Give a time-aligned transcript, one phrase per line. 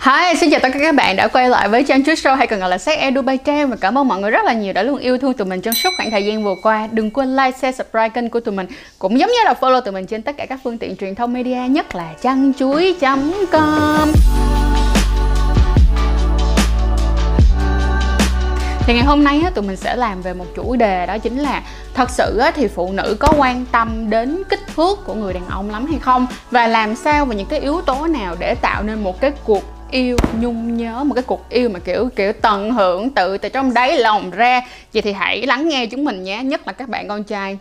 [0.00, 2.46] Hi, xin chào tất cả các bạn đã quay lại với Trang Chuối Show hay
[2.46, 4.72] còn gọi là Sex Ed Dubai Trang và cảm ơn mọi người rất là nhiều
[4.72, 6.88] đã luôn yêu thương tụi mình trong suốt khoảng thời gian vừa qua.
[6.92, 8.66] Đừng quên like, share, subscribe kênh của tụi mình
[8.98, 11.32] cũng giống như là follow tụi mình trên tất cả các phương tiện truyền thông
[11.32, 14.12] media nhất là trang chuối.com.
[18.80, 21.38] Thì ngày hôm nay á, tụi mình sẽ làm về một chủ đề đó chính
[21.38, 21.62] là
[21.94, 25.46] thật sự á, thì phụ nữ có quan tâm đến kích thước của người đàn
[25.48, 28.82] ông lắm hay không và làm sao và những cái yếu tố nào để tạo
[28.82, 32.70] nên một cái cuộc yêu nhung nhớ một cái cuộc yêu mà kiểu kiểu tận
[32.70, 34.60] hưởng tự từ trong đáy lòng ra.
[34.92, 37.58] Vậy thì hãy lắng nghe chúng mình nhé, nhất là các bạn con trai.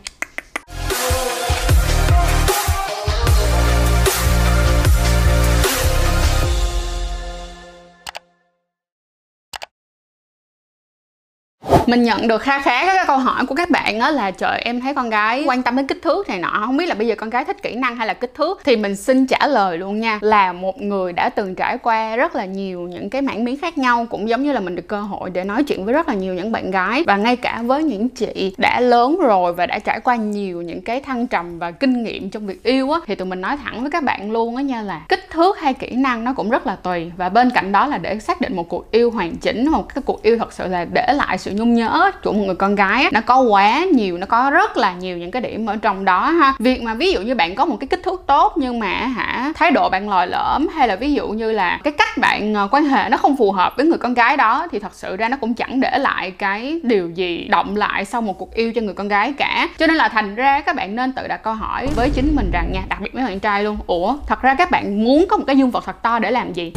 [11.90, 14.82] Mình nhận được kha khá các câu hỏi của các bạn á là, trời, em
[14.82, 17.16] thấy con gái quan tâm đến kích thước này nọ, không biết là bây giờ
[17.16, 18.62] con gái thích kỹ năng hay là kích thước?
[18.64, 22.36] Thì mình xin trả lời luôn nha, là một người đã từng trải qua rất
[22.36, 25.02] là nhiều những cái mảng miếng khác nhau, cũng giống như là mình được cơ
[25.02, 27.04] hội để nói chuyện với rất là nhiều những bạn gái.
[27.08, 30.82] Và ngay cả với những chị đã lớn rồi và đã trải qua nhiều những
[30.82, 33.82] cái thăng trầm và kinh nghiệm trong việc yêu á, thì tụi mình nói thẳng
[33.82, 36.68] với các bạn luôn á nha là kích thước hay kỹ năng nó cũng rất
[36.68, 37.12] là tùy.
[37.18, 40.02] Và bên cạnh đó là để xác định một cuộc yêu hoàn chỉnh, một cái
[40.06, 43.04] cuộc yêu thật sự là để lại sự nhung nhớ, của một người con gái
[43.04, 46.06] á, nó có quá nhiều, nó có rất là nhiều những cái điểm ở trong
[46.06, 46.54] đó ha.
[46.60, 49.54] Việc mà ví dụ như bạn có một cái kích thước tốt nhưng mà hả,
[49.56, 52.68] thái độ bạn lòi lõm, hay là ví dụ như là cái cách bạn ờ,
[52.72, 55.30] quan hệ nó không phù hợp với người con gái đó, thì thật sự ra
[55.30, 58.82] nó cũng chẳng để lại cái điều gì động lại sau một cuộc yêu cho
[58.82, 59.70] người con gái cả.
[59.78, 62.50] Cho nên là thành ra các bạn nên tự đặt câu hỏi với chính mình
[62.54, 63.78] rằng nha, đặc biệt với bạn trai luôn.
[63.88, 66.54] Ủa, thật ra các bạn muốn có một cái dương vật thật to để làm
[66.54, 66.72] gì?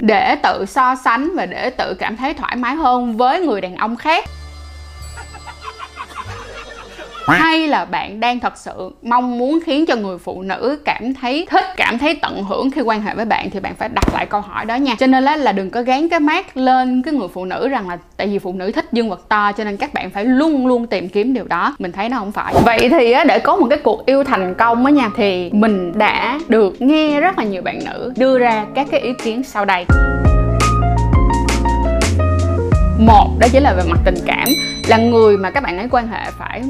[0.00, 3.76] Để tự so sánh và để tự cảm thấy thoải mái hơn với người đàn
[3.76, 4.24] ông khác
[7.38, 11.46] hay là bạn đang thật sự mong muốn khiến cho người phụ nữ cảm thấy
[11.50, 13.50] thích cảm thấy tận hưởng khi quan hệ với bạn?
[13.50, 14.94] Thì bạn phải đặt lại câu hỏi đó nha.
[14.98, 17.88] Cho nên là, là đừng có gán cái mát lên cái người phụ nữ rằng
[17.88, 20.66] là tại vì phụ nữ thích dương vật to cho nên các bạn phải luôn
[20.66, 21.74] luôn tìm kiếm điều đó.
[21.78, 22.54] Mình thấy nó không phải.
[22.64, 26.40] Vậy thì để có một cái cuộc yêu thành công á nha thì mình đã
[26.48, 29.84] được nghe rất là nhiều bạn nữ đưa ra các cái ý kiến sau đây.
[32.98, 34.48] Một đó chính là về mặt tình cảm
[34.90, 36.62] là người mà các bạn ấy quan hệ phải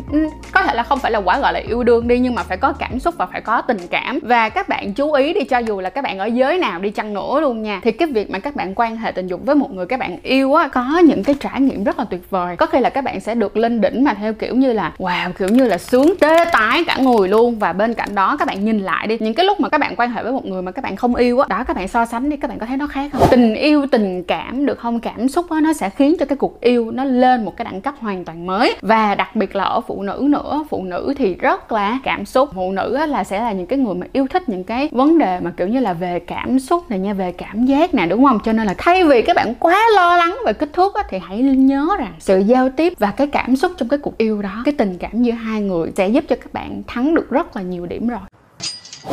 [0.53, 2.56] có thể là không phải là quá gọi là yêu đương đi nhưng mà phải
[2.56, 5.58] có cảm xúc và phải có tình cảm và các bạn chú ý đi cho
[5.58, 8.31] dù là các bạn ở giới nào đi chăng nữa luôn nha thì cái việc
[8.31, 10.98] mà các bạn quan hệ tình dục với một người các bạn yêu á có
[11.04, 13.56] những cái trải nghiệm rất là tuyệt vời có khi là các bạn sẽ được
[13.56, 16.97] lên đỉnh mà theo kiểu như là wow kiểu như là sướng tê tái cả
[17.00, 19.69] người luôn và bên cạnh đó các bạn nhìn lại đi những cái lúc mà
[19.69, 21.76] các bạn quan hệ với một người mà các bạn không yêu á đó các
[21.76, 24.66] bạn so sánh đi các bạn có thấy nó khác không tình yêu tình cảm
[24.66, 27.56] được không cảm xúc á nó sẽ khiến cho cái cuộc yêu nó lên một
[27.56, 28.75] cái đẳng cấp hoàn hoàn toàn mới.
[28.82, 32.48] Và đặc biệt là ở phụ nữ nữa phụ nữ thì rất là cảm xúc.
[32.54, 35.41] Phụ nữ là sẽ là những cái người mà yêu thích những cái vấn đề
[35.41, 38.38] mà kiểu như là về cảm xúc này nha về cảm giác nè đúng không?
[38.44, 41.19] Cho nên là thay vì các bạn quá lo lắng về kích thước á, thì
[41.19, 44.62] hãy nhớ rằng sự giao tiếp và cái cảm xúc trong cái cuộc yêu đó
[44.65, 47.62] cái tình cảm giữa hai người sẽ giúp cho các bạn thắng được rất là
[47.62, 48.20] nhiều điểm rồi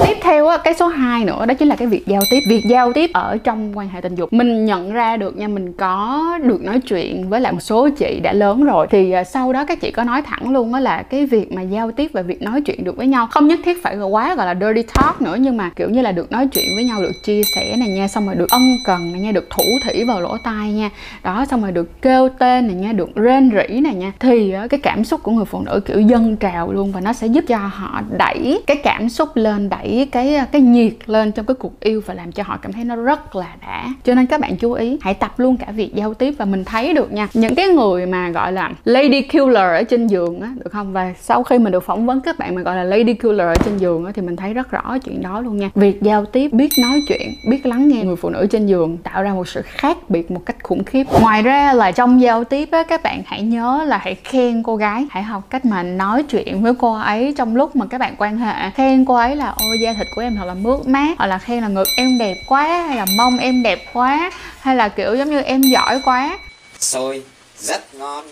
[0.05, 2.39] tiếp theo cái số 2 nữa, đó chính là cái việc giao tiếp.
[2.49, 4.33] Việc giao tiếp ở trong quan hệ tình dục.
[4.33, 8.19] Mình nhận ra được nha, mình có được nói chuyện với lại một số chị
[8.23, 8.87] đã lớn rồi.
[8.89, 11.61] Thì à, sau đó các chị có nói thẳng luôn đó là cái việc mà
[11.61, 13.27] giao tiếp và việc nói chuyện được với nhau.
[13.31, 16.11] Không nhất thiết phải quá, gọi là, dirty talk nữa, nhưng mà kiểu như là
[16.11, 19.11] được nói chuyện với nhau, được chia sẻ này nha, xong rồi được ân cần
[19.11, 20.89] này nha, được thủ thỉ vào lỗ tai nha.
[21.23, 24.11] Đó, xong rồi được kêu tên này nha, được rên rỉ này nha.
[24.19, 27.13] Thì à, cái cảm xúc của người phụ nữ kiểu dâng trào luôn và nó
[27.13, 29.76] sẽ giúp cho họ đẩy cái cảm xúc lên đẩy
[30.11, 32.95] cái cái nhiệt lên trong cái cuộc yêu và làm cho họ cảm thấy nó
[32.95, 33.85] rất là đã.
[34.03, 36.65] Cho nên các bạn chú ý, hãy tập luôn cả việc giao tiếp và mình
[36.65, 37.27] thấy được nha.
[37.33, 40.93] Những cái người mà gọi là lady killer ở trên giường á, được không?
[40.93, 43.55] Và sau khi mình được phỏng vấn các bạn mà gọi là lady killer ở
[43.65, 45.69] trên giường á, thì mình thấy rất rõ chuyện đó luôn nha.
[45.75, 49.23] Việc giao tiếp, biết nói chuyện, biết lắng nghe người phụ nữ trên giường tạo
[49.23, 51.03] ra một sự khác biệt một cách khủng khiếp.
[51.21, 54.75] Ngoài ra là trong giao tiếp á, các bạn hãy nhớ là hãy khen cô
[54.75, 55.05] gái.
[55.09, 58.37] Hãy học cách mà nói chuyện với cô ấy trong lúc mà các bạn quan
[58.37, 58.69] hệ.
[58.69, 61.37] Khen cô ấy là ôi da thịt của em thật là mướt mát, hoặc là
[61.37, 65.15] khen là ngực em đẹp quá, hay là mông em đẹp quá, hay là kiểu
[65.15, 66.39] giống như em giỏi quá.
[66.79, 67.23] Xôi,
[67.59, 68.25] rất ngon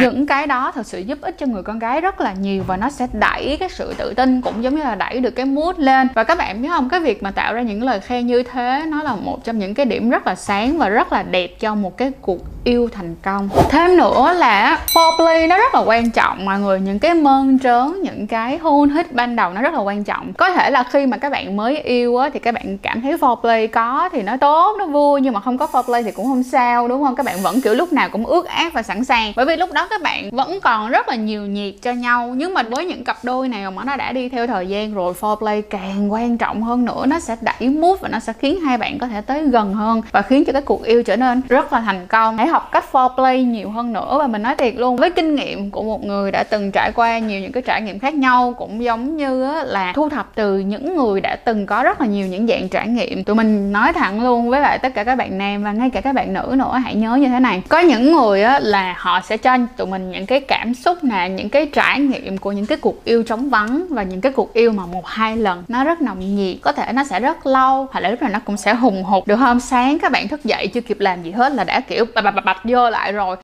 [0.00, 2.76] những cái đó thật sự giúp ích cho người con gái rất là nhiều và
[2.76, 5.78] nó sẽ đẩy cái sự tự tin cũng giống như là đẩy được cái mood
[5.78, 6.08] lên.
[6.14, 8.82] Và các bạn biết không, cái việc mà tạo ra những lời khen như thế
[8.86, 11.74] nó là một trong những cái điểm rất là sáng và rất là đẹp cho
[11.74, 13.48] một cái cuộc yêu thành công.
[13.70, 16.80] Thêm nữa là foreplay nó rất là quan trọng, mọi người.
[16.80, 20.32] Những cái mơn trớn, những cái hôn hít ban đầu nó rất là quan trọng.
[20.32, 23.16] Có thể là khi mà các bạn mới yêu á thì các bạn cảm thấy
[23.16, 26.42] foreplay có thì nó tốt, nó vui, nhưng mà không có foreplay thì cũng không
[26.42, 27.16] sao, đúng không?
[27.16, 29.56] Các bạn vẫn kiểu lúc nào cũng ước ác và sẵn sàng sàng bởi vì
[29.56, 32.34] lúc đó các bạn vẫn còn rất là nhiều nhiệt cho nhau.
[32.36, 35.14] Nhưng mà với những cặp đôi nào mà nó đã đi theo thời gian rồi,
[35.20, 38.78] foreplay càng quan trọng hơn nữa, nó sẽ đẩy mút và nó sẽ khiến hai
[38.78, 41.72] bạn có thể tới gần hơn và khiến cho cái cuộc yêu trở nên rất
[41.72, 42.36] là thành công.
[42.36, 45.70] Hãy học cách foreplay nhiều hơn nữa và mình nói thiệt luôn, với kinh nghiệm
[45.70, 48.84] của một người đã từng trải qua nhiều những cái trải nghiệm khác nhau, cũng
[48.84, 52.46] giống như là thu thập từ những người đã từng có rất là nhiều những
[52.46, 53.24] dạng trải nghiệm.
[53.24, 56.00] Tụi mình nói thẳng luôn với lại tất cả các bạn nam và ngay cả
[56.00, 57.62] các bạn nữ nữa, hãy nhớ như thế này.
[57.68, 58.58] Có những người á
[58.92, 62.38] là họ sẽ cho tụi mình những cái cảm xúc nè, những cái trải nghiệm
[62.38, 65.36] của những cái cuộc yêu trống vắng và những cái cuộc yêu mà một, hai
[65.36, 65.64] lần.
[65.68, 68.38] Nó rất nồng nhiệt, có thể nó sẽ rất lâu, hoặc là lúc nào nó
[68.38, 71.30] cũng sẽ hùng hục, được hôm sáng các bạn thức dậy chưa kịp làm gì
[71.30, 73.36] hết là đã kiểu bạch bạch bạch vô lại rồi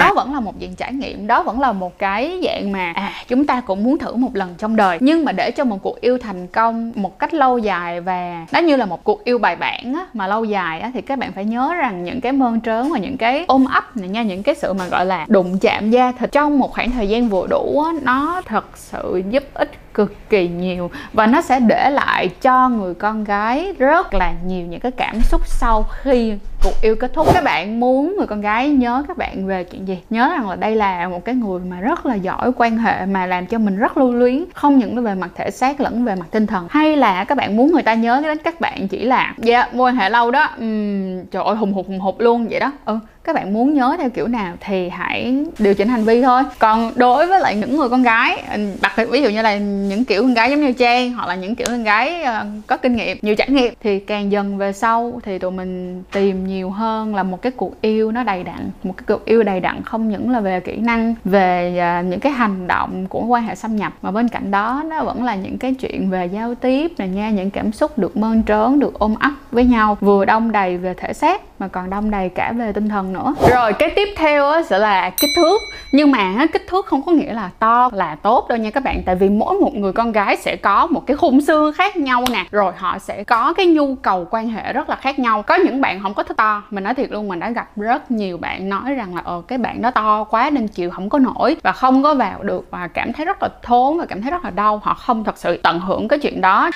[0.00, 3.12] đó vẫn là một dạng trải nghiệm đó vẫn là một cái dạng mà à
[3.28, 4.98] chúng ta cũng muốn thử một lần trong đời.
[5.00, 8.60] Nhưng mà để cho một cuộc yêu thành công một cách lâu dài và nó
[8.60, 11.32] như là một cuộc yêu bài bản á, mà lâu dài á, thì các bạn
[11.32, 14.42] phải nhớ rằng những cái mơn trớn và những cái ôm ấp này nha những
[14.42, 17.46] cái sự mà gọi là đụng chạm da thịt trong một khoảng thời gian vừa
[17.50, 20.90] đủ á, nó thật sự giúp ích cực kỳ nhiều.
[21.12, 25.20] Và nó sẽ để lại cho người con gái rất là nhiều những cái cảm
[25.20, 26.34] xúc sau khi
[26.64, 27.26] cuộc yêu kết thúc.
[27.34, 29.98] Các bạn muốn người con gái nhớ các bạn về chuyện gì?
[30.10, 33.26] Nhớ rằng là đây là một cái người mà rất là giỏi quan hệ mà
[33.26, 36.26] làm cho mình rất lưu luyến không những về mặt thể xác lẫn về mặt
[36.30, 36.66] tinh thần.
[36.70, 39.88] Hay là các bạn muốn người ta nhớ đến các bạn chỉ là dạ mối
[39.88, 40.48] quan hệ lâu đó.
[40.56, 42.72] Uhm, trời ơi hùng hục hùng hục luôn vậy đó.
[42.84, 46.42] Ừ các bạn muốn nhớ theo kiểu nào thì hãy điều chỉnh hành vi thôi.
[46.58, 48.42] Còn đối với lại những người con gái
[48.80, 51.34] đặc biệt ví dụ như là những kiểu con gái giống như trang hoặc là
[51.34, 54.72] những kiểu con gái ờ, có kinh nghiệm, nhiều trải nghiệm thì càng dần về
[54.72, 58.70] sau thì tụi mình tìm nhiều hơn là một cái cuộc yêu nó đầy đặn,
[58.82, 62.20] một cái cuộc yêu đầy đặn không những là về kỹ năng, về ờ, những
[62.20, 63.92] cái hành động của quan hệ xâm nhập.
[64.02, 67.30] Mà bên cạnh đó, nó vẫn là những cái chuyện về giao tiếp này nha
[67.30, 70.94] những cảm xúc được mơn trớn, được ôm ấp với nhau, vừa đông đầy về
[70.94, 73.34] thể xác mà còn đông đầy cả về tinh thần nữa.
[73.50, 75.58] Rồi cái tiếp theo á, sẽ là kích thước.
[75.92, 79.02] Nhưng mà kích thước không có nghĩa là to là tốt đâu nha các bạn.
[79.06, 82.24] Tại vì mỗi một người con gái sẽ có một cái khung xương khác nhau
[82.32, 82.44] nè.
[82.50, 85.42] Rồi họ sẽ có cái nhu cầu quan hệ rất là khác nhau.
[85.42, 86.62] Có những bạn không có thích to.
[86.70, 89.58] Mình nói thiệt luôn mình đã gặp rất nhiều bạn nói rằng là ờ cái
[89.58, 91.56] bạn đó to quá nên chịu không có nổi.
[91.62, 94.44] Và không có vào được và cảm thấy rất là thốn và cảm thấy rất
[94.44, 94.80] là đau.
[94.84, 96.70] Họ không thật sự tận hưởng cái chuyện đó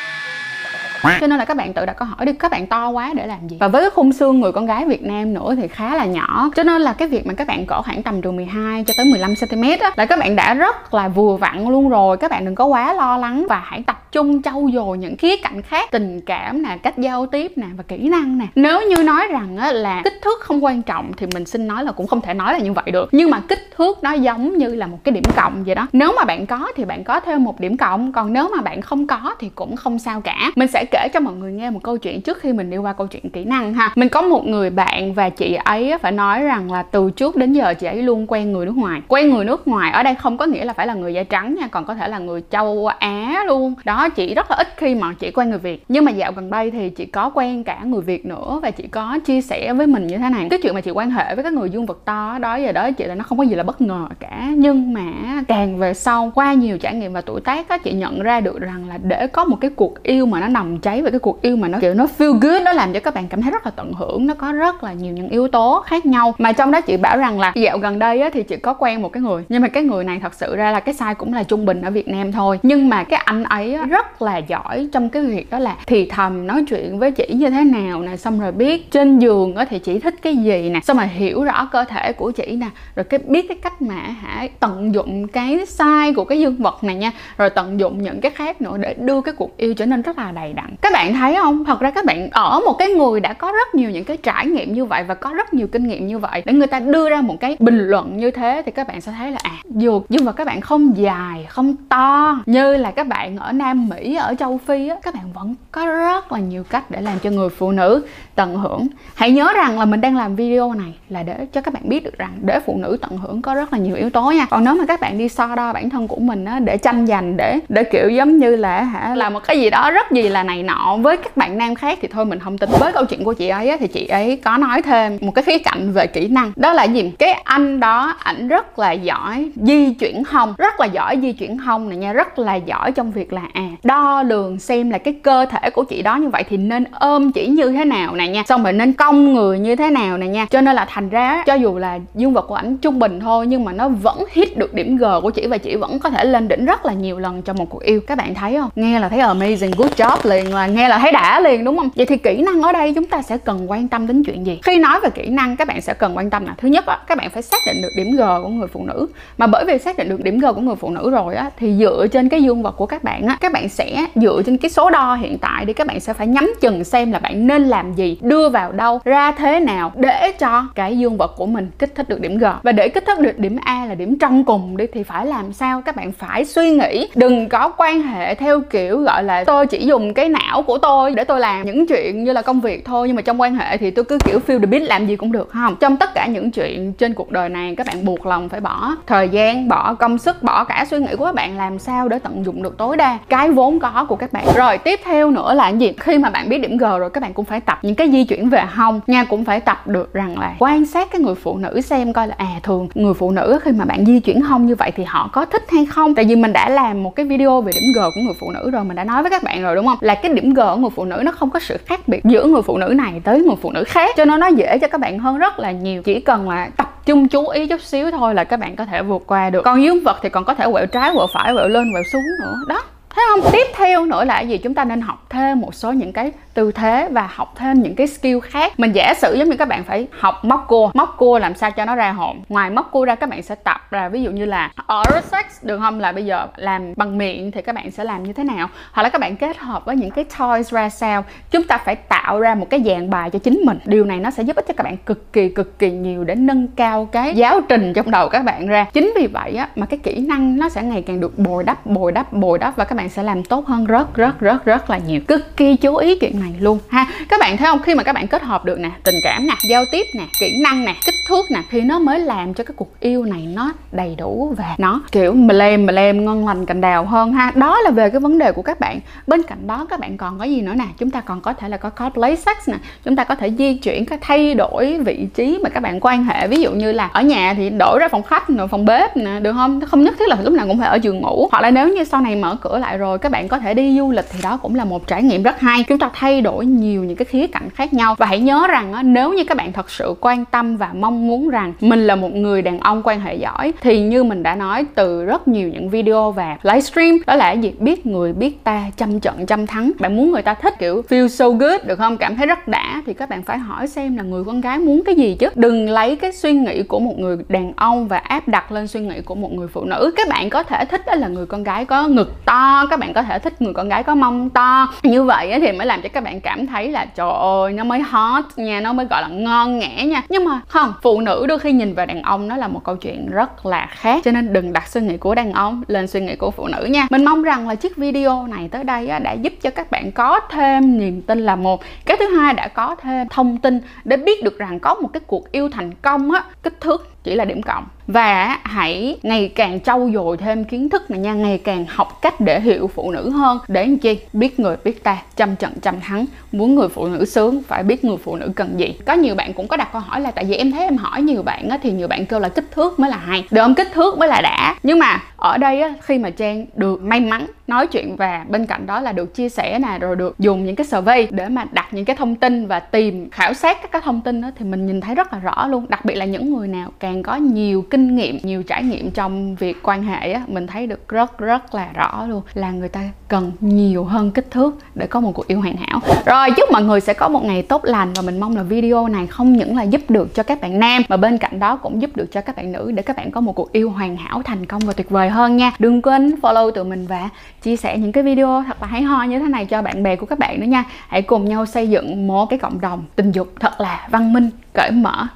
[1.02, 3.26] cho nên là các bạn tự đặt câu hỏi đi, các bạn to quá để
[3.26, 3.56] làm gì?
[3.60, 6.50] Và với cái khung xương người con gái Việt Nam nữa thì khá là nhỏ.
[6.56, 9.06] Cho nên là cái việc mà các bạn cỡ khoảng tầm từ 12 cho tới
[9.06, 12.16] 15 cm á, là các bạn đã rất là vừa vặn luôn rồi.
[12.16, 15.36] Các bạn đừng có quá lo lắng và hãy tập chung trau dồi những khía
[15.36, 18.46] cạnh khác tình cảm nè cách giao tiếp nè và kỹ năng nè.
[18.54, 21.84] Nếu như nói rằng á, là kích thước không quan trọng thì mình xin nói
[21.84, 23.08] là cũng không thể nói là như vậy được.
[23.12, 25.86] Nhưng mà kích thước nó giống như là một cái điểm cộng vậy đó.
[25.92, 28.82] Nếu mà bạn có thì bạn có thêm một điểm cộng còn nếu mà bạn
[28.82, 30.52] không có thì cũng không sao cả.
[30.54, 32.92] Mình sẽ kể cho mọi người nghe một câu chuyện trước khi mình đi qua
[32.92, 33.92] câu chuyện kỹ năng ha.
[33.94, 37.52] Mình có một người bạn và chị ấy phải nói rằng là từ trước đến
[37.52, 39.00] giờ chị ấy luôn quen người nước ngoài.
[39.08, 41.54] Quen người nước ngoài ở đây không có nghĩa là phải là người da trắng
[41.60, 43.74] nha còn có thể là người châu á luôn.
[43.84, 45.85] Đó chị rất là ít khi mà chị quen người việt.
[45.88, 48.87] Nhưng mà dạo gần đây thì chị có quen cả người việt nữa và chị
[48.87, 50.47] có chia sẻ với mình như thế này.
[50.50, 52.91] Cái chuyện mà chị quan hệ với các người dương vật to đó giờ đó
[52.91, 54.49] chị là nó không có gì là bất ngờ cả.
[54.56, 55.03] Nhưng mà
[55.49, 58.61] càng về sau qua nhiều trải nghiệm và tuổi tác á chị nhận ra được
[58.61, 61.43] rằng là để có một cái cuộc yêu mà nó nồng cháy và cái cuộc
[61.43, 63.67] yêu mà nó kiểu nó feel good nó làm cho các bạn cảm thấy rất
[63.67, 66.35] là tận hưởng nó có rất là nhiều những yếu tố khác nhau.
[66.38, 69.03] Mà trong đó chị bảo rằng là dạo gần đây á, thì chị có quen
[69.03, 69.44] một cái người.
[69.49, 71.82] Nhưng mà cái người này thật sự ra là cái size cũng là trung bình
[71.82, 72.58] ở Việt Nam thôi.
[72.62, 75.76] Nhưng mà cái anh ấy á, rất rất là giỏi trong cái việc đó là
[75.87, 79.56] thì thầm nói chuyện với chị như thế nào nè, xong rồi biết trên giường
[79.56, 82.56] á thì chị thích cái gì nè, xong rồi hiểu rõ cơ thể của chị
[82.56, 86.56] nè, rồi cái biết cái cách mà hả tận dụng cái size của cái dương
[86.56, 89.74] vật này nha, rồi tận dụng những cái khác nữa để đưa cái cuộc yêu
[89.74, 90.74] trở nên rất là đầy đặn.
[90.82, 91.65] Các bạn thấy không?
[91.65, 94.46] Thật ra các bạn ở một cái người đã có rất nhiều những cái trải
[94.46, 97.10] nghiệm như vậy và có rất nhiều kinh nghiệm như vậy, để người ta đưa
[97.10, 100.03] ra một cái bình luận như thế thì các bạn sẽ thấy là à dù,
[100.08, 104.14] nhưng mà các bạn không dài, không to, như là các bạn ở nam mỹ
[104.14, 107.30] ở châu phi á các bạn vẫn có rất là nhiều cách để làm cho
[107.30, 108.86] người phụ nữ tận hưởng.
[109.14, 112.04] Hãy nhớ rằng là mình đang làm video này là để cho các bạn biết
[112.04, 114.46] được rằng để phụ nữ tận hưởng có rất là nhiều yếu tố nha.
[114.50, 117.06] Còn nếu mà các bạn đi so đo bản thân của mình á để tranh
[117.06, 120.28] giành để để kiểu giống như là hả làm một cái gì đó rất gì
[120.28, 123.04] là này nọ với các bạn nam khác thì thôi mình không tin với câu
[123.04, 125.92] chuyện của chị ấy á, thì chị ấy có nói thêm một cái khía cạnh
[125.92, 126.52] về kỹ năng.
[126.56, 127.12] Đó là gì?
[127.18, 131.58] Cái anh đó ảnh rất là giỏi di chuyển hông rất là giỏi di chuyển
[131.58, 135.15] hông này nha rất là giỏi trong việc là à đo lường xem là cái
[135.23, 138.27] cơ thể của chị đó như vậy thì nên ôm chỉ như thế nào nè
[138.29, 138.43] nha.
[138.46, 140.46] Xong rồi nên cong người như thế nào nè nha.
[140.51, 143.46] Cho nên là thành ra cho dù là dương vật của ảnh trung bình thôi
[143.46, 146.25] nhưng mà nó vẫn hit được điểm G của chị và chị vẫn có thể
[146.25, 148.01] lên đỉnh rất là nhiều lần trong một cuộc yêu.
[148.06, 148.70] Các bạn thấy không?
[148.77, 151.89] Nghe là thấy amazing good job liền là nghe là thấy đã liền đúng không?
[151.96, 154.61] Vậy thì kỹ năng ở đây chúng ta sẽ cần quan tâm đến chuyện gì?
[154.63, 156.99] Khi nói về kỹ năng các bạn sẽ cần quan tâm là thứ nhất á,
[157.06, 159.06] các bạn phải xác định được điểm G của người phụ nữ.
[159.39, 161.75] Mà bởi vì xác định được điểm G của người phụ nữ rồi á thì
[161.79, 164.56] dựa trên cái dương vật của các bạn á các bạn bạn sẽ dựa trên
[164.56, 167.46] cái số đo hiện tại đi các bạn sẽ phải nhắm chừng xem là bạn
[167.46, 171.46] nên làm gì, đưa vào đâu, ra thế nào để cho cái dương vật của
[171.46, 172.44] mình kích thích được điểm G.
[172.63, 175.53] Và để kích thích được điểm A là điểm trong cùng đi, thì phải làm
[175.53, 179.67] sao các bạn phải suy nghĩ, đừng có quan hệ theo kiểu, gọi là, tôi
[179.67, 182.84] chỉ dùng cái não của tôi để tôi làm những chuyện như là công việc
[182.84, 185.17] thôi, nhưng mà trong quan hệ thì tôi cứ kiểu feel the beat làm gì
[185.17, 185.77] cũng được, không?
[185.81, 188.94] Trong tất cả những chuyện trên cuộc đời này, các bạn buộc lòng phải bỏ
[189.06, 192.19] thời gian, bỏ công sức, bỏ cả suy nghĩ của các bạn, làm sao để
[192.19, 194.44] tận dụng được tối đa cái cái vốn có của các bạn.
[194.56, 195.93] Rồi, tiếp theo nữa là gì?
[195.98, 198.24] Khi mà bạn biết điểm g rồi, các bạn cũng phải tập những cái di
[198.24, 199.00] chuyển về hông.
[199.06, 202.29] Nha cũng phải tập được rằng là quan sát cái người phụ nữ xem coi
[202.29, 205.05] là à thường người phụ nữ khi mà bạn di chuyển hông như vậy thì
[205.05, 206.15] họ có thích hay không?
[206.15, 208.70] Tại vì mình đã làm một cái video về điểm g của người phụ nữ
[208.70, 209.98] rồi, mình đã nói với các bạn rồi, đúng không?
[210.00, 212.44] Là cái điểm g của người phụ nữ nó không có sự khác biệt giữa
[212.44, 214.17] người phụ nữ này tới người phụ nữ khác.
[214.17, 216.03] Cho nên nó dễ cho các bạn hơn rất là nhiều.
[216.03, 219.03] Chỉ cần là tập chung chú ý chút xíu thôi là các bạn có thể
[219.03, 219.62] vượt qua được.
[219.62, 222.22] Còn dương vật thì còn có thể quẹo trái, quẹo phải, quẹo lên, quẹo xuống
[222.41, 222.55] nữa.
[222.69, 222.82] Đó
[223.15, 224.58] thấy không, tiếp theo nữa là gì?
[224.58, 227.94] Chúng ta nên học thêm một số những cái tư thế và học thêm những
[227.94, 228.72] cái skill khác.
[228.81, 231.70] Mình giả sử giống như các bạn phải học móc cua móc cua làm sao
[231.70, 232.43] cho nó ra hồn?
[232.48, 235.44] Ngoài móc cua ra, các bạn sẽ tập ra, ví dụ như là oral sex,
[235.62, 236.00] được không?
[236.00, 238.69] Là bây giờ làm bằng miệng thì các bạn sẽ làm như thế nào?
[238.93, 241.24] Hoặc là các bạn kết hợp với những cái toys ra sao?
[241.50, 243.78] Chúng ta phải tạo ra một cái dạng bài cho chính mình.
[243.84, 246.34] Điều này nó sẽ giúp ích cho các bạn cực kỳ cực kỳ nhiều để
[246.34, 248.86] nâng cao cái giáo trình trong đầu các bạn ra.
[248.93, 251.86] Chính vì vậy á, mà cái kỹ năng nó sẽ ngày càng được bồi đắp
[251.86, 254.90] bồi đắp bồi đắp và các bạn sẽ làm tốt hơn rất rất rất rất
[254.90, 255.20] là nhiều.
[255.28, 256.78] Cực kỳ chú ý chuyện này luôn.
[256.88, 257.82] Ha, các bạn thấy không?
[257.82, 260.60] Khi mà các bạn kết hợp được nè, tình cảm nè, giao tiếp nè, kỹ
[260.62, 263.72] năng nè, kích thước nè, thì nó mới làm cho cái cuộc yêu này nó
[263.92, 267.52] đầy đủ và nó, kiểu mà lem mà lem ngon lành cành đào hơn ha.
[267.54, 269.00] Đó là về cái vấn đề của các bạn.
[269.26, 270.84] Bên cạnh đó, các bạn còn có gì nữa nè?
[270.98, 272.76] Chúng ta còn có thể là có cosplay sex nè.
[273.04, 276.24] Chúng ta có thể di chuyển cái thay đổi vị trí mà các bạn quan
[276.24, 276.48] hệ.
[276.48, 279.40] Ví dụ như là ở nhà thì đổi ra phòng khách rồi phòng bếp nè,
[279.40, 279.80] được không?
[279.80, 281.48] Không nhất thiết là lúc nào cũng phải ở giường ngủ.
[281.52, 283.99] Hoặc là nếu như sau này mở cửa lại rồi các bạn có thể đi
[283.99, 285.85] du lịch thì đó cũng là một trải nghiệm rất hay.
[285.89, 288.15] Chúng ta thay đổi nhiều những cái khía cạnh khác nhau.
[288.19, 291.27] Và hãy nhớ rằng á, nếu như các bạn thật sự quan tâm và mong
[291.27, 294.55] muốn rằng mình là một người đàn ông quan hệ giỏi thì như mình đã
[294.55, 297.73] nói từ rất nhiều những video và livestream đó là gì?
[297.79, 299.93] Biết người biết ta trăm trận trăm thắng.
[299.99, 302.17] Bạn muốn người ta thích kiểu feel so good được không?
[302.17, 305.05] Cảm thấy rất đã thì các bạn phải hỏi xem là người con gái muốn
[305.05, 305.49] cái gì chứ?
[305.55, 309.01] Đừng lấy cái suy nghĩ của một người đàn ông và áp đặt lên suy
[309.01, 310.13] nghĩ của một người phụ nữ.
[310.17, 313.06] Các bạn có thể thích đó là người con gái có ngực to các bạn
[313.06, 314.89] bạn có thể thích người con gái có mông to.
[315.03, 318.01] Như vậy thì mới làm cho các bạn cảm thấy là trời ơi, nó mới
[318.01, 320.22] hot nha, nó mới, gọi là, ngon nghẻ nha.
[320.29, 322.96] Nhưng mà không, phụ nữ đôi khi nhìn vào đàn ông nó là một câu
[322.96, 324.22] chuyện rất là khác.
[324.25, 326.84] Cho nên đừng đặt suy nghĩ của đàn ông lên suy nghĩ của phụ nữ
[326.84, 327.06] nha.
[327.10, 330.41] Mình mong rằng là chiếc video này tới đây đã giúp cho các bạn có
[330.51, 331.82] thêm niềm tin là một.
[332.06, 335.20] Cái thứ hai đã có thêm thông tin để biết được rằng có một cái
[335.27, 337.84] cuộc yêu thành công á, kích thước chỉ là điểm cộng.
[338.06, 342.40] Và hãy ngày càng trau dồi thêm kiến thức này nha ngày càng học cách
[342.40, 343.58] để hiểu phụ nữ hơn.
[343.68, 344.18] Để làm chi?
[344.32, 346.26] Biết người biết ta trăm trận trăm thắng.
[346.52, 348.94] Muốn người phụ nữ sướng phải biết người phụ nữ cần gì.
[349.06, 351.22] Có nhiều bạn cũng có đặt câu hỏi là tại vì em thấy em hỏi
[351.22, 353.44] nhiều bạn á, thì nhiều bạn kêu là kích thước mới là hay.
[353.50, 353.74] Được không?
[353.74, 354.74] Kích thước mới là đã.
[354.82, 358.66] Nhưng mà ở đây á, khi mà trang được may mắn nói chuyện và bên
[358.66, 361.64] cạnh đó là được chia sẻ nè rồi được dùng những cái survey để mà
[361.72, 364.64] đặt những cái thông tin và tìm khảo sát các cái thông tin đó thì
[364.64, 365.86] mình nhìn thấy rất là rõ luôn.
[365.88, 369.55] Đặc biệt là những người nào càng có nhiều kinh nghiệm nhiều trải nghiệm trong
[369.55, 373.00] việc quan hệ á mình thấy được rất rất là rõ luôn là người ta
[373.28, 376.00] cần nhiều hơn kích thước để có một cuộc yêu hoàn hảo.
[376.26, 379.08] Rồi chúc mọi người sẽ có một ngày tốt lành và mình mong là video
[379.08, 382.02] này không những là giúp được cho các bạn nam mà bên cạnh đó cũng
[382.02, 384.43] giúp được cho các bạn nữ để các bạn có một cuộc yêu hoàn hảo
[384.43, 385.72] thành công và tuyệt vời hơn nha.
[385.78, 387.28] Đừng quên follow tụi mình và
[387.62, 390.16] chia sẻ những cái video thật là hay ho như thế này cho bạn bè
[390.16, 390.84] của các bạn nữa nha.
[391.08, 394.50] Hãy cùng nhau xây dựng một cái cộng đồng tình dục thật là văn minh,
[394.72, 395.26] cởi mở.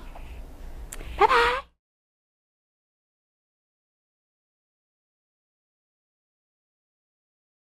[1.19, 1.60] Bye bye!